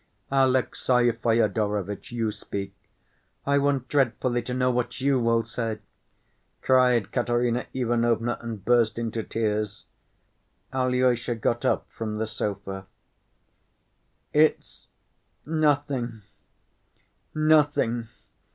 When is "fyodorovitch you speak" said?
1.11-2.73